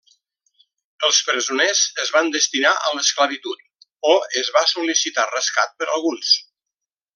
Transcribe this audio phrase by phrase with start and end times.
[1.09, 3.63] Els presoners es van destinar a l'esclavitud
[4.15, 6.35] o es va sol·licitar rescat per alguns.